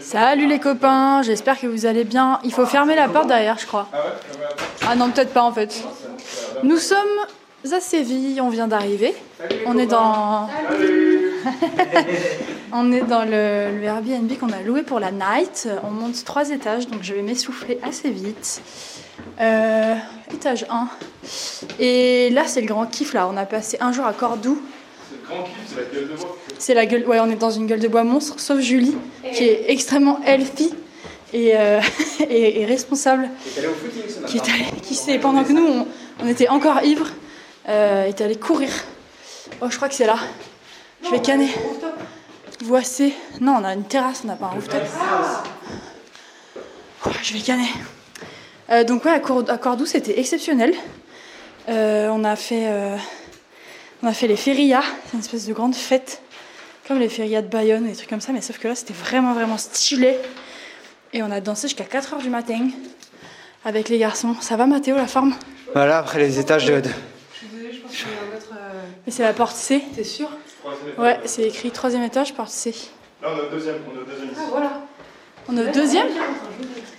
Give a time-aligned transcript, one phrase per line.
[0.00, 2.40] Salut les copains, j'espère que vous allez bien.
[2.44, 3.88] Il faut fermer la porte derrière, je crois.
[4.86, 5.84] Ah non, peut-être pas en fait.
[6.62, 6.98] Nous sommes
[7.70, 9.14] à Séville, on vient d'arriver.
[9.66, 10.48] On est dans.
[12.72, 15.68] on est dans le, Airbnb qu'on a loué pour la night.
[15.84, 18.62] On monte trois étages, donc je vais m'essouffler assez vite.
[19.40, 19.94] Euh,
[20.32, 20.88] étage 1.
[21.78, 23.28] Et là, c'est le grand kiff là.
[23.30, 24.60] On a passé un jour à Cordoue.
[25.10, 25.44] C'est grand
[25.76, 26.36] la gueule de bois.
[26.58, 27.06] C'est la gueule.
[27.08, 28.96] Ouais, on est dans une gueule de bois monstre, sauf Julie,
[29.34, 30.72] qui est extrêmement healthy
[31.32, 31.80] et, euh,
[32.28, 33.28] et, et responsable.
[33.28, 35.86] Au footing ce Qui, est allé- qui s'est, pendant que nous, on,
[36.22, 37.08] on était encore ivres,
[37.68, 38.70] euh, est allé courir.
[39.60, 40.16] Oh, je crois que c'est là.
[41.04, 41.48] Je vais canner.
[42.62, 43.14] Voici.
[43.40, 44.82] Non, on a une terrasse, on n'a pas un rooftop.
[47.06, 47.68] Oh, je vais canner.
[48.70, 50.74] Euh, donc ouais, à Cordoue, c'était exceptionnel.
[51.68, 52.96] Euh, on a fait, euh,
[54.02, 56.22] on a fait les férias, c'est une espèce de grande fête,
[56.88, 59.32] comme les férias de Bayonne, des trucs comme ça, mais sauf que là, c'était vraiment,
[59.34, 60.16] vraiment stylé.
[61.12, 62.68] Et on a dansé jusqu'à 4h du matin
[63.64, 64.34] avec les garçons.
[64.40, 65.34] Ça va, Mathéo, la forme?
[65.74, 66.80] Voilà, après les étages de.
[66.80, 66.88] de-
[69.06, 69.82] Mais c'est la porte C.
[69.94, 70.28] T'es sûr?
[70.98, 72.74] Ouais, c'est écrit troisième étage, porte C.
[73.22, 74.40] Là, on est au deuxième, on est au deuxième ici.
[74.50, 74.80] Voilà.
[75.48, 76.08] On est au deuxième?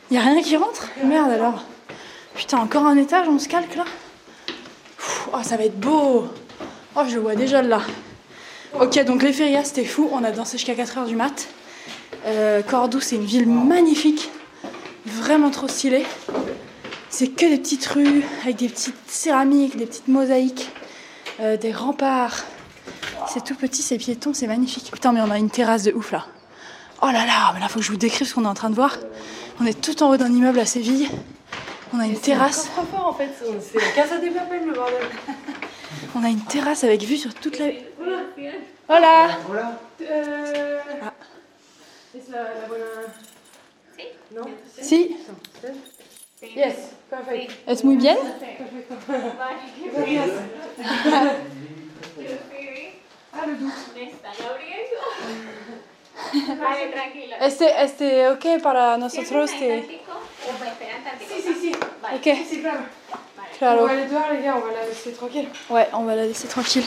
[0.09, 0.89] Y a rien qui rentre?
[1.03, 1.63] Merde alors.
[2.35, 3.85] Putain, encore un étage, on se calque là?
[5.33, 6.27] Oh, ça va être beau
[6.95, 7.81] Oh, je le vois déjà là.
[8.79, 10.09] Ok, donc les férias, c'était fou.
[10.11, 11.47] On a dansé jusqu'à 4h du mat.
[12.25, 14.29] Euh, Cordoue, c'est une ville magnifique.
[15.05, 16.05] Vraiment trop stylée.
[17.09, 20.69] C'est que des petites rues avec des petites céramiques, des petites mosaïques,
[21.39, 22.45] euh, des remparts.
[23.27, 24.91] C'est tout petit, c'est piéton, c'est magnifique.
[24.91, 26.25] Putain, mais on a une terrasse de ouf là.
[27.01, 28.69] Oh là là, mais là faut que je vous décrive ce qu'on est en train
[28.69, 28.97] de voir.
[29.59, 31.09] On est tout en haut d'un immeuble à Séville.
[31.93, 32.69] On a une terrasse.
[32.75, 33.29] Trop fort en fait.
[33.59, 35.01] C'est Casa de Papel le bordel.
[36.15, 37.67] On a une terrasse avec vue sur toute la.
[37.97, 38.23] Voilà.
[38.89, 39.37] Hola.
[39.47, 39.79] Voilà.
[40.01, 40.79] Euh.
[41.01, 41.13] Ah.
[42.13, 42.85] Es la, la buena.
[44.33, 44.45] Non
[44.81, 45.15] Si,
[46.41, 46.75] Yes,
[47.09, 47.51] perfect.
[47.67, 48.17] es muy bien.
[50.07, 50.31] Yes.
[51.05, 51.31] Ah.
[57.41, 59.49] Este, este, ok para nosotros.
[59.49, 59.67] Si,
[62.61, 62.83] claro.
[63.61, 65.47] On va aller dehors, les gars, on va la laisser tranquille.
[65.69, 66.83] Ouais, on va la laisser tranquille.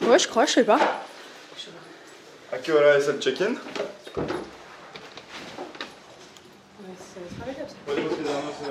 [0.00, 0.78] Ouais, je crois, je sais pas.
[2.52, 3.54] Ok, voilà, c'est le check-in?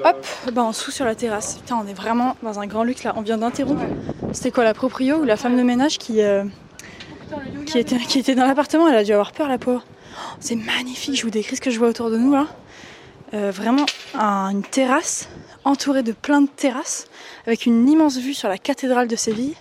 [0.03, 1.57] Hop, bah en dessous sur la terrasse.
[1.57, 3.13] Putain, on est vraiment dans un grand luxe là.
[3.15, 3.83] On vient d'interrompre.
[4.33, 6.43] C'était quoi la proprio ou la femme de ménage qui, euh,
[7.67, 8.87] qui, était, qui était dans l'appartement?
[8.87, 9.85] Elle a dû avoir peur la pauvre.
[9.85, 12.47] Oh, C'est magnifique, je vous décris ce que je vois autour de nous là.
[13.33, 15.29] Euh, vraiment un- une terrasse
[15.63, 17.07] entourée de plein de terrasses
[17.47, 19.55] avec une immense vue sur la cathédrale de Séville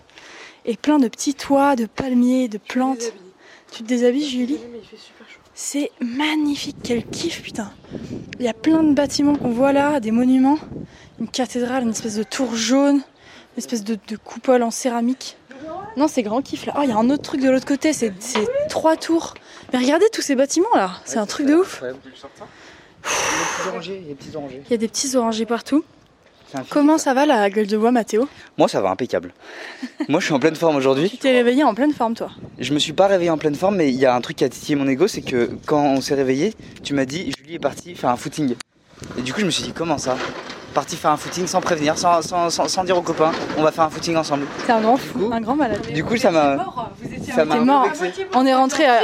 [0.65, 3.13] et plein de petits toits, de palmiers, de plantes.
[3.71, 5.39] Tu te déshabilles Julie Mais il fait super chaud.
[5.55, 7.71] c'est magnifique, quel kiff putain.
[8.41, 10.59] Il y a plein de bâtiments qu'on voit là, des monuments,
[11.21, 15.37] une cathédrale, une espèce de tour jaune, une espèce de, de coupole en céramique.
[15.97, 16.75] Non, c'est grand kiff là.
[16.77, 19.35] Oh, il y a un autre truc de l'autre côté, c'est c'est trois tours.
[19.73, 21.83] Mais regardez tous ces bâtiments là, c'est un truc de ouf.
[23.05, 25.85] Il y a des petits orangers, il y a des petits partout.
[26.69, 28.29] Comment ça va la gueule de bois, Mathéo
[28.59, 29.33] Moi, ça va impeccable.
[30.09, 31.09] Moi, je suis en pleine forme aujourd'hui.
[31.09, 32.31] Tu t'es réveillé en pleine forme, toi.
[32.59, 34.45] Je me suis pas réveillé en pleine forme, mais il y a un truc qui
[34.45, 37.61] a titillé mon ego, c'est que quand on s'est réveillé, tu m'as dit Julie est
[37.61, 38.55] partie faire un footing.
[39.19, 40.17] Et du coup, je me suis dit comment ça?
[40.75, 43.73] Parti faire un footing sans prévenir, sans, sans, sans, sans dire aux copains, on va
[43.73, 44.47] faire un footing ensemble.
[44.65, 45.81] C'est un grand fou, un grand malade.
[45.93, 46.57] Du coup, ça m'a.
[47.03, 47.89] Vous étiez Ça m'a mort.
[48.35, 49.01] On est rentré à,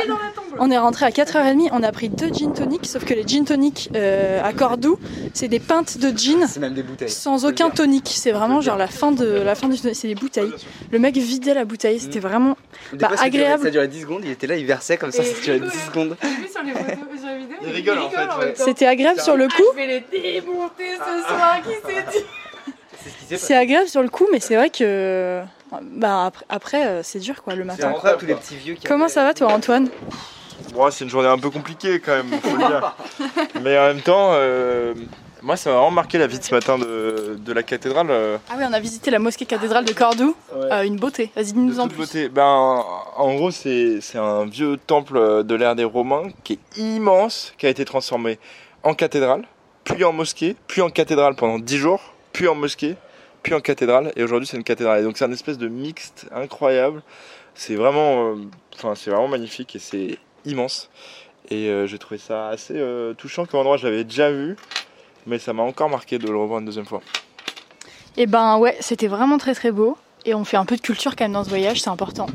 [0.60, 3.44] on est rentré à 4h30, on a pris deux gin tonic, sauf que les gin
[3.44, 4.98] tonic euh, à Cordoue,
[5.34, 7.10] c'est des pintes de gin C'est même des bouteilles.
[7.10, 8.12] sans aucun tonique.
[8.14, 10.52] C'est vraiment genre la fin de la fin du c'est des bouteilles.
[10.92, 12.56] Le mec vidait la bouteille, c'était vraiment
[12.92, 13.62] Bah, fois, ça durait- agréable.
[13.64, 15.70] Ça durait 10 secondes, il était là, il versait comme ça, Et ça durait rigole.
[15.70, 16.16] 10 secondes.
[16.22, 17.15] J'ai vu sur les photos, sur les vidéos.
[17.66, 18.16] Il rigole, en fait,
[18.46, 18.52] ouais.
[18.56, 19.62] c'était agréable sur le Ah, coup.
[19.72, 22.24] je vais les démonter ce soir, qui s'est dit
[23.02, 23.46] C'est ce qui s'est passé.
[23.46, 25.42] C'est agréable sur le coup, mais c'est vrai que
[25.82, 27.88] bah après, après, euh, c'est dur quoi le C'est matin.
[27.88, 29.88] incroyable tous les petits vieux qui Comment avaient- ça va toi Antoine?
[30.72, 32.96] Bon, c'est une journée un peu compliquée quand même, faut le dire.
[33.62, 34.94] Mais en même temps, euh,
[35.46, 38.08] moi, ça m'a vraiment marqué la vie de ce matin de, de la cathédrale.
[38.10, 40.34] euh, Ah oui, on a visité la mosquée cathédrale de Cordoue.
[40.52, 40.72] Ouais.
[40.72, 41.30] Euh, une beauté.
[41.36, 41.96] Vas-y, dis-nous en plus.
[41.98, 42.28] beauté.
[42.28, 47.54] Ben, en gros, c'est c'est un vieux temple de l'ère des Romains qui est immense,
[47.58, 48.40] qui a été transformé
[48.82, 49.44] en cathédrale,
[49.84, 52.00] puis en mosquée, puis en cathédrale pendant 10 jours,
[52.32, 52.96] puis en mosquée,
[53.44, 55.00] puis en cathédrale, et aujourd'hui c'est une cathédrale.
[55.00, 57.02] Et donc c'est un espèce de mixte incroyable.
[57.54, 58.34] C'est vraiment, euh,
[58.74, 60.90] enfin c'est vraiment magnifique et c'est immense.
[61.48, 63.76] Et euh, j'ai trouvé ça assez euh, touchant comme endroit.
[63.76, 64.56] Je l'avais déjà vu,
[65.26, 67.02] mais ça m'a encore marqué de le revoir une deuxième fois.
[68.16, 69.98] Et ben ouais, c'était vraiment très très beau.
[70.24, 72.26] Et on fait un peu de culture quand même dans ce voyage, c'est important.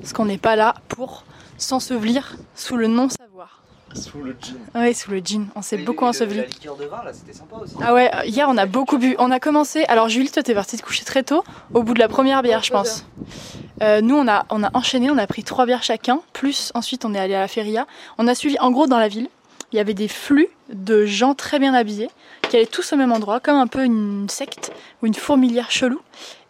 [0.00, 1.24] Parce qu'on n'est pas là pour
[1.58, 3.62] s'ensevelir sous le non-savoir.
[3.92, 4.80] Sous le jean.
[4.80, 5.48] Ouais, sous le jean.
[5.56, 6.36] On s'est beaucoup enseveli.
[6.36, 7.74] La liqueur de vin, là, c'était sympa aussi.
[7.82, 9.16] Ah ouais, hier on a beaucoup bu.
[9.18, 9.84] On a commencé.
[9.86, 11.42] Alors Julie, toi t'es partie te coucher très tôt,
[11.74, 13.04] au bout de la première bière, je pense.
[13.82, 17.04] Euh, nous on a, on a enchaîné, on a pris trois bières chacun, plus ensuite
[17.04, 17.86] on est allé à la feria.
[18.18, 19.28] On a suivi, en gros dans la ville,
[19.72, 22.10] il y avait des flux de gens très bien habillés
[22.50, 26.00] qui allaient tous au même endroit, comme un peu une secte ou une fourmilière chelou.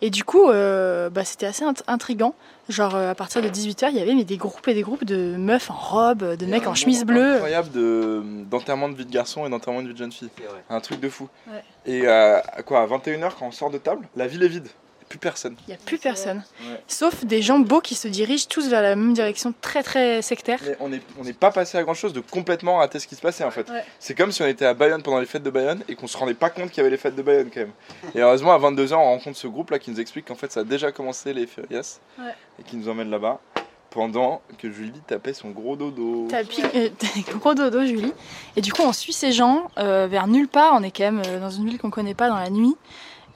[0.01, 2.35] Et du coup, euh, bah, c'était assez int- intriguant.
[2.71, 5.05] Genre euh, à partir de 18h, il y avait mais des groupes et des groupes
[5.05, 7.35] de meufs en robe, de mecs en chemise bleue.
[7.35, 10.31] Incroyable de- d'enterrement de, vie de garçon et d'enterrement de vie de jeune fille.
[10.71, 11.29] Un truc de fou.
[11.49, 11.63] Ouais.
[11.85, 14.69] Et euh, à quoi, à 21h, quand on sort de table, la ville est vide.
[15.11, 15.57] Plus personne.
[15.67, 16.45] Il n'y a plus personne.
[16.63, 16.81] Ouais.
[16.87, 20.61] Sauf des gens beaux qui se dirigent tous vers la même direction, très très sectaire.
[20.65, 23.17] Mais on n'est on n'est pas passé à grand chose de complètement rater ce qui
[23.17, 23.69] se passait en fait.
[23.69, 23.85] Ouais.
[23.99, 26.17] C'est comme si on était à Bayonne pendant les fêtes de Bayonne et qu'on se
[26.17, 27.73] rendait pas compte qu'il y avait les fêtes de Bayonne quand même.
[28.15, 30.61] Et heureusement, à 22h, on rencontre ce groupe là qui nous explique qu'en fait ça
[30.61, 32.33] a déjà commencé les Furias Ouais.
[32.61, 33.41] et qui nous emmène là-bas
[33.91, 36.29] pendant que Julie tapait son gros dodo.
[36.31, 36.89] Tapis, euh,
[37.41, 38.13] gros dodo, Julie.
[38.55, 40.75] Et du coup, on suit ces gens euh, vers nulle part.
[40.75, 42.77] On est quand même euh, dans une ville qu'on connaît pas dans la nuit.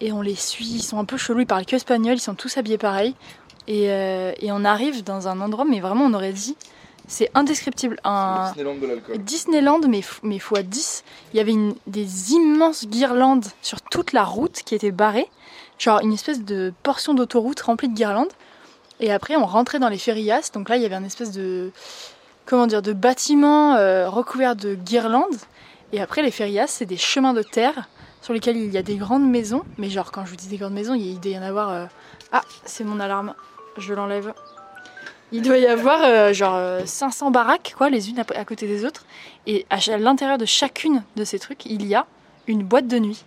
[0.00, 0.66] Et on les suit.
[0.66, 1.40] Ils sont un peu chelous.
[1.40, 2.14] Ils parlent que espagnol.
[2.16, 3.14] Ils sont tous habillés pareil.
[3.66, 6.54] Et, euh, et on arrive dans un endroit, mais vraiment, on aurait dit,
[7.08, 7.98] c'est indescriptible.
[8.04, 9.18] Un Disneyland de l'alcool.
[9.18, 11.02] Disneyland, mais, mais fois 10.
[11.32, 15.28] Il y avait une- des immenses guirlandes sur toute la route qui étaient barrées.
[15.78, 18.32] Genre une espèce de portion d'autoroute remplie de guirlandes.
[19.00, 20.50] Et après, on rentrait dans les ferias.
[20.52, 21.72] Donc là, il y avait une espèce de,
[22.46, 25.34] comment dire, de bâtiment euh, recouvert de guirlandes.
[25.92, 27.88] Et après, les ferias, c'est des chemins de terre
[28.24, 29.62] sur lesquels il y a des grandes maisons.
[29.76, 31.68] Mais genre, quand je vous dis des grandes maisons, il doit y en avoir.
[31.70, 31.84] euh,
[32.32, 33.34] Ah, c'est mon alarme.
[33.76, 34.32] Je l'enlève.
[35.30, 38.86] Il doit y avoir euh, genre euh, 500 baraques, quoi, les unes à, côté des
[38.86, 39.04] autres.
[39.46, 42.06] Et à, l'intérieur de chacune de ces trucs, il y a
[42.46, 43.24] une boîte de nuit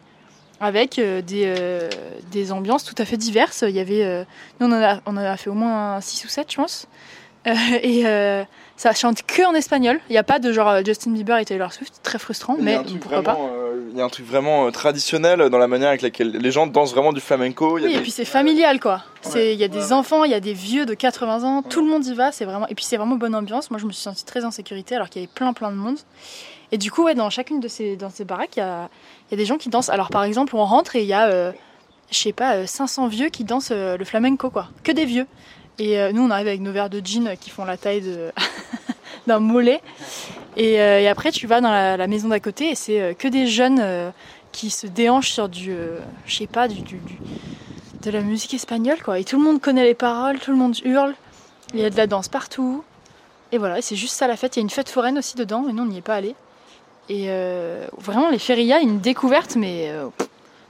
[0.60, 1.90] avec euh, des, euh,
[2.32, 3.64] des ambiances tout à fait diverses.
[3.68, 4.24] Il y avait, euh,
[4.60, 6.88] nous on en, a, on en a fait au moins 6 ou 7 je pense.
[7.46, 8.44] Euh, et euh,
[8.76, 10.00] ça chante que en espagnol.
[10.10, 12.80] Il n'y a pas de genre euh, Justin Bieber et Taylor Swift, très frustrant, mais
[13.00, 13.34] pourquoi pas.
[13.34, 13.67] vraiment, euh,
[13.98, 16.94] y a un truc vraiment euh, traditionnel dans la manière avec laquelle les gens dansent
[16.94, 17.78] vraiment du flamenco.
[17.78, 19.04] Il y a Oui, et puis c'est familial quoi.
[19.34, 19.54] Ouais.
[19.54, 21.88] il y a des enfants, il y a des vieux de 80 ans, tout le
[21.88, 23.72] monde y va, c'est vraiment et puis c'est vraiment bonne ambiance.
[23.72, 25.78] Moi je me suis sentie très en sécurité alors qu'il y avait plein plein de
[25.78, 25.98] monde.
[26.72, 28.90] Et du coup ouais, dans chacune de ces dans ces baraques, il y a
[29.30, 29.90] il y a des gens qui dansent.
[29.90, 31.52] Alors par exemple, on rentre et il y a euh,
[32.12, 35.28] je sais pas euh, 500 vieux qui dansent euh, le flamenco quoi, que des vieux.
[35.80, 38.32] Et euh, nous on arrive avec nos verres de gin qui font la taille de
[39.28, 39.82] d'un mollet.
[40.56, 43.28] Et, euh, et après tu vas dans la, maison d'à côté et c'est euh, que
[43.28, 44.10] des jeunes euh,
[44.52, 45.76] qui se déhanchent sur du
[46.26, 46.82] je sais pas du-
[48.02, 49.20] de la musique espagnole quoi.
[49.20, 51.14] Et tout le monde connaît les paroles, tout le monde hurle.
[51.74, 52.84] Il y a de la danse partout.
[53.52, 54.56] Et voilà, c'est juste ça la fête.
[54.56, 56.34] Il y a une fête foraine aussi dedans, mais nous on n'y est pas allé.
[57.10, 57.30] Et
[57.98, 59.92] vraiment les férias, une découverte mais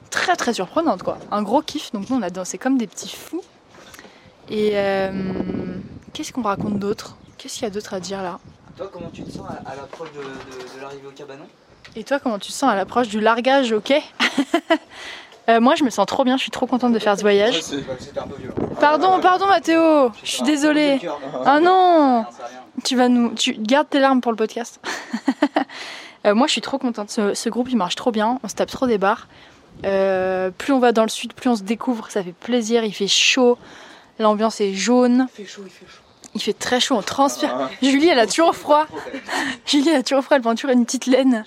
[0.09, 1.17] très très surprenante quoi.
[1.31, 1.91] Un gros kiff.
[1.93, 3.43] Donc nous on a dansé comme des petits fous.
[4.49, 4.71] Et
[6.13, 7.15] qu'est-ce qu'on raconte d'autre?
[7.37, 8.39] Qu'est-ce qu'il y a d'autre à dire là
[8.77, 11.45] Toi, comment tu te sens à, à l'approche de, de- de l'arrivée au cabanon?
[11.95, 14.01] Et toi, comment tu te sens à l'approche du largage au quai
[15.49, 16.35] Euh, Moi, je me sens trop bien.
[16.35, 17.55] Je suis trop contente de faire ce voyage.
[17.55, 18.55] Ouais, c'est- C'était un peu violent.
[18.81, 20.11] Pardon, pardon, Mathéo.
[20.23, 20.99] Je suis désolée.
[21.45, 22.25] Ah non
[22.83, 24.79] Tu vas nous, tu gardes tes larmes pour le podcast.
[26.25, 27.09] Euh, moi, je suis trop contente.
[27.09, 28.37] Ce, ce groupe, il marche trop bien.
[28.43, 29.27] On se tape trop des barres.
[29.85, 32.09] Euh, plus on va dans le sud, plus on se découvre.
[32.09, 32.83] Ça fait plaisir.
[32.83, 33.57] Il fait chaud.
[34.19, 35.27] L'ambiance est jaune.
[35.39, 36.01] Il fait chaud, il fait chaud.
[36.37, 36.93] Il fait très chaud.
[36.95, 37.67] On transpire.
[37.81, 38.85] Julie, elle a toujours froid.
[39.65, 40.37] Julie, elle a toujours froid.
[40.37, 41.43] Elle prend toujours une petite laine.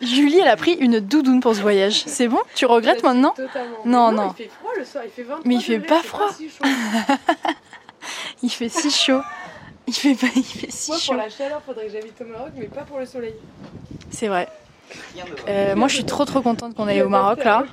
[0.00, 2.04] Julie a elle a pris une doudoune pour ce voyage.
[2.06, 2.40] C'est bon?
[2.54, 3.32] Tu regrettes maintenant?
[3.32, 3.76] Totalement.
[3.84, 4.34] Non, non.
[4.38, 6.32] Il fait froid le soir, il fait 23 Mais il fait pas froid.
[6.32, 6.64] si chaud.
[8.42, 9.20] Il fait si chaud.
[9.86, 11.12] Il fait, pas, il fait si Moi, chaud.
[11.12, 13.34] pour la chaleur, faudrait que j'habite au Maroc, mais pas pour le soleil.
[14.10, 14.48] C'est vrai.
[15.48, 17.64] Euh, moi, je suis trop trop contente qu'on aille au Maroc là.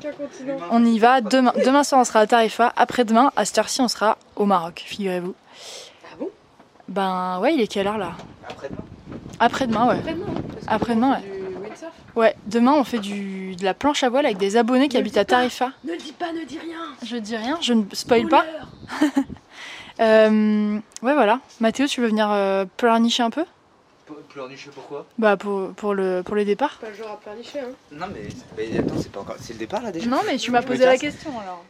[0.72, 1.54] On y va demain.
[1.64, 2.74] Demain soir, on sera à Tarifa.
[2.76, 5.36] Après-demain, à cette heure-ci, on sera au Maroc, figurez-vous.
[6.12, 6.30] Ah bon?
[6.88, 8.14] Ben ouais, il est quelle heure là?
[8.50, 8.82] Après-demain?
[9.40, 10.16] Après-demain, ouais.
[10.68, 11.20] Après-demain.
[11.62, 11.92] windsurf.
[12.16, 15.02] Ouais, demain, on fait du, de la planche à voile avec des abonnés qui Ne
[15.02, 15.36] habitent à pas.
[15.38, 15.72] Tarifa.
[15.84, 16.80] Ne dis pas, ne dis rien.
[17.04, 18.46] Je dis rien, je ne spoil pas.
[20.00, 21.40] Euh, ouais, voilà.
[21.60, 23.46] Mathéo, tu veux venir euh, pleurnicher un peu?
[24.30, 26.78] Pleurnicher pourquoi Bah, pour, pour, le, pour les départs.
[26.82, 27.70] Pas le genre à pleurnicher, hein.
[27.92, 29.36] Non mais, mais attends, c'est pas encore.
[29.40, 30.08] C'est le départ là déjà?
[30.10, 31.64] Non, mais tu m'as posé la question alors.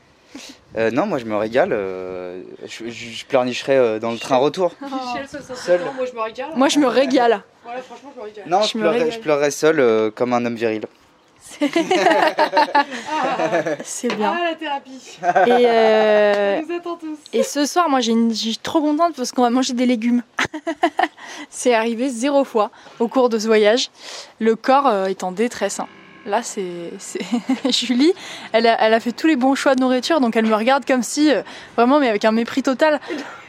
[0.77, 1.69] Euh, non, moi je me régale.
[1.73, 4.73] euh, je, je, je pleurnicherai euh, dans le train retour.
[4.81, 5.81] Michel, 67 Seul.
[5.95, 6.49] moi je me régale.
[6.55, 7.43] Moi, je me régale.
[7.63, 8.43] Voilà, franchement, je me régale.
[8.47, 9.13] Non, Je je, me pleurerai, régale.
[9.13, 10.81] je pleurerai seul euh, comme un homme viril.
[13.83, 14.33] C'est bien.
[14.37, 15.17] ah, la thérapie.
[15.47, 17.17] Et, euh, On nous attend tous.
[17.31, 19.85] et ce soir, moi, j'ai une- je suis trop contente parce qu'on va manger des
[19.85, 20.23] légumes.
[21.49, 23.89] C'est arrivé zéro fois au cours de ce voyage.
[24.39, 25.79] Le corps euh, est en détresse.
[25.79, 25.87] hein.
[26.25, 27.19] Là, c'est c'est-
[27.69, 28.13] Julie.
[28.53, 30.85] Elle a, elle a fait tous les bons choix de nourriture, donc elle me regarde
[30.85, 31.41] comme si euh,
[31.75, 32.99] vraiment, mais avec un mépris total.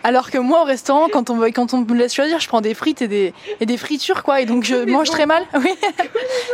[0.04, 2.60] Alors que moi, au restaurant, quand on, me- quand on me laisse choisir, je prends
[2.60, 4.40] des frites et des, et des fritures, quoi.
[4.42, 5.42] Et donc je mange très mal.
[5.54, 5.70] Oui.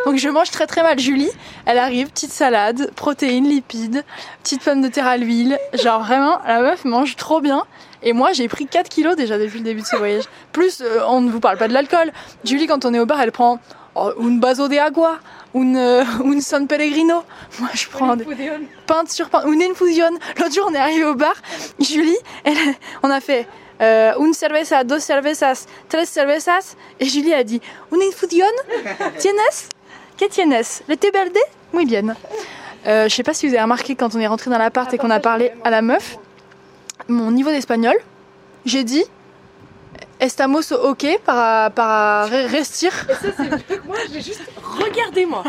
[0.07, 0.99] donc je mange très très mal.
[1.00, 1.30] Julie,
[1.66, 4.04] elle arrive, petite salade, protéines, lipides,
[4.42, 5.59] petite pomme de terre à l'huile.
[5.75, 7.64] Genre vraiment, la meuf mange trop bien.
[8.02, 10.25] Et moi, j'ai pris 4 kilos déjà depuis le début de ce voyage.
[10.52, 12.12] Plus, euh, on ne vous parle pas de l'alcool.
[12.45, 13.59] Julie, quand on est au bar, elle prend
[13.95, 15.19] oh, un vaso de agua,
[15.54, 17.23] un, euh, un San Pellegrino.
[17.59, 18.25] Moi, je prends des
[18.87, 20.09] pinte sur pinte, une infusion.
[20.38, 21.35] L'autre jour, on est arrivé au bar.
[21.78, 22.57] Julie, elle,
[23.02, 23.47] on a fait
[23.80, 26.76] euh, une cerveza, dos cervezas, tres cervezas.
[26.99, 27.61] Et Julie a dit
[27.92, 28.47] une infusion?
[29.19, 29.69] Tienes?
[30.19, 30.83] Que tienes?
[30.88, 31.38] Le té verde?
[31.73, 32.14] Muy bien.
[32.87, 34.99] Euh, je sais pas si vous avez remarqué quand on est rentré dans l'appart et
[34.99, 36.16] qu'on a parlé à la meuf,
[37.09, 37.97] mon niveau d'espagnol,
[38.64, 39.04] j'ai dit
[40.21, 42.93] estamos ok para, para re- restir?
[43.09, 43.85] Et ça, c'est le truc.
[43.87, 45.43] Moi, j'ai juste regardé, moi.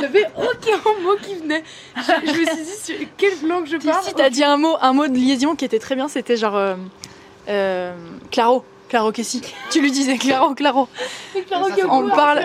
[0.00, 1.62] J'avais aucun mot qui venait.
[1.96, 2.02] Je,
[2.32, 4.04] je me suis dit, sur quelle langue je Si, parle?
[4.04, 6.56] si, t'as dit un mot, un mot de liaison qui était très bien, c'était genre.
[6.56, 6.76] Euh,
[7.48, 7.92] euh,
[8.30, 8.64] Claro.
[8.88, 9.40] Claro que si.
[9.70, 10.88] Tu lui disais Claro, Claro.
[11.46, 12.42] Claro Ça, on parle-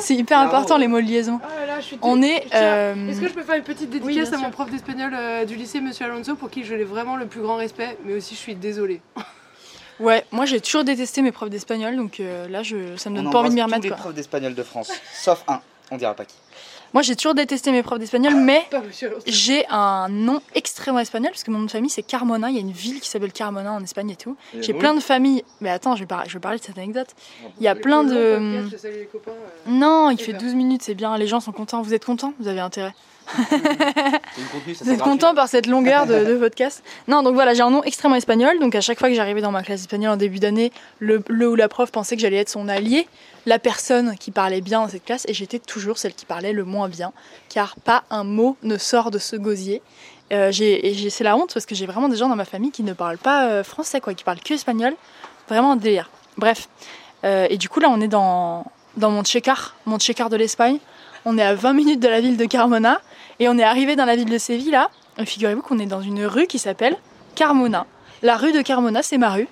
[0.00, 0.48] C'est hyper Claro.
[0.54, 1.40] important les mots de liaison.
[1.42, 2.44] Oh là là, je suis On est.
[2.54, 5.12] Euh, Est-ce que je peux faire une petite oui, dédicace bien à mon prof d'espagnol
[5.18, 8.12] euh, du lycée, Monsieur Alonso, pour qui je l'ai vraiment le plus grand respect, mais
[8.14, 9.00] aussi je suis désolée.
[10.00, 13.22] Ouais, moi j'ai toujours détesté mes profs d'espagnol, donc euh, là je, ça me On
[13.22, 13.84] donne pas envie de m'y embrasse tous remettre.
[13.84, 13.96] les Quoi.
[13.98, 15.60] profs d'espagnol de France, sauf un,
[15.90, 16.34] on dira pas qui.
[16.94, 19.22] Moi j'ai toujours détesté mes profs d'espagnol, mais Monsieur Alonso.
[19.26, 22.58] j'ai un nom extrêmement espagnol, parce que mon nom de famille c'est Carmona, il y
[22.58, 24.36] a une ville qui s'appelle Carmona en Espagne et tout.
[24.60, 25.44] J'ai plein de familles.
[25.60, 27.08] Mais attends, je vais, par- je vais parler de cette anecdote.
[27.58, 28.36] Il y a plein de.
[28.38, 29.30] podcast, Je salue les copains.
[29.32, 29.70] euh.
[29.70, 30.40] Non, il Eh fait ben.
[30.40, 31.82] 12 minutes, c'est bien, les gens sont contents.
[31.82, 32.32] Vous êtes contents?
[32.38, 32.94] Vous avez intérêt?
[34.80, 36.82] Vous êtes content par cette longueur de, de podcast?
[37.08, 38.58] Non, donc voilà, j'ai un nom extrêmement espagnol.
[38.58, 41.48] Donc à chaque fois que j'arrivais dans ma classe espagnole en début d'année, le, le
[41.48, 43.08] ou la prof pensait que j'allais être son allié,
[43.46, 46.64] la personne qui parlait bien dans cette classe, et j'étais toujours celle qui parlait le
[46.64, 47.12] moins bien,
[47.48, 49.82] car pas un mot ne sort de ce gosier.
[50.32, 52.92] Euh, c'est la honte parce que j'ai vraiment des gens dans ma famille qui ne
[52.92, 54.94] parlent pas euh, français, quoi, qui parlent que espagnol.
[55.48, 56.10] Vraiment un délire.
[56.36, 56.68] Bref.
[57.24, 58.64] Euh, et du coup, là, on est dans,
[58.96, 60.78] dans mon Checar, mon Checar de l'Espagne.
[61.24, 63.00] On est à 20 minutes de la ville de Carmona.
[63.38, 64.90] Et on est arrivé dans la ville de Séville, là.
[65.18, 66.96] Et Figurez-vous qu'on est dans une rue qui s'appelle
[67.34, 67.86] Carmona.
[68.22, 69.48] La rue de Carmona, c'est ma rue.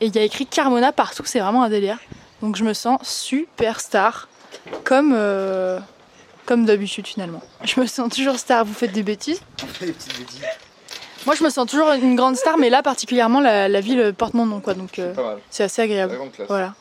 [0.00, 1.98] Et il y a écrit Carmona partout, c'est vraiment un délire.
[2.42, 4.28] Donc je me sens super star.
[4.84, 5.78] Comme, euh,
[6.46, 7.42] comme d'habitude, finalement.
[7.64, 9.40] Je me sens toujours star, vous faites des bêtises?
[9.62, 10.42] On fait des petites bêtises.
[11.26, 14.34] Moi, je me sens toujours une grande star, mais là, particulièrement, la, la ville porte
[14.34, 14.74] mon nom, quoi.
[14.74, 15.14] Donc euh,
[15.50, 16.18] c'est assez agréable.
[16.48, 16.74] Voilà.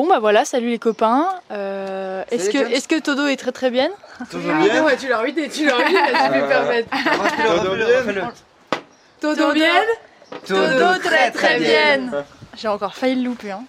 [0.00, 1.28] Bon, bah voilà, salut les copains.
[1.50, 3.90] Euh, est-ce que, est-ce que Todo est très très bien?
[4.30, 6.88] Toujours Ah, bien ouais, tu l'as ruiné, tu l'as ruiné, tu peux me permettre.
[6.90, 8.32] Refais-le, bien.
[9.20, 9.74] Todo bien?
[10.46, 12.24] Todo très très bien.
[12.56, 13.50] J'ai encore failli le louper.
[13.50, 13.64] Hein.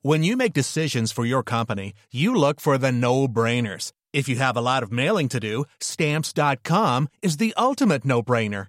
[0.00, 3.92] When you make decisions for your company, you look for the no brainers.
[4.14, 8.68] If you have a lot of mailing to do, stamps.com is the ultimate no brainer.